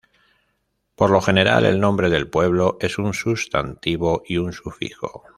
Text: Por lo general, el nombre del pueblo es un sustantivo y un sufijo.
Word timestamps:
Por 0.95 1.11
lo 1.11 1.21
general, 1.21 1.63
el 1.63 1.79
nombre 1.79 2.09
del 2.09 2.27
pueblo 2.27 2.75
es 2.81 2.97
un 2.97 3.13
sustantivo 3.13 4.23
y 4.25 4.37
un 4.37 4.51
sufijo. 4.51 5.21